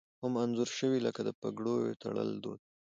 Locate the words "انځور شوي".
0.43-0.99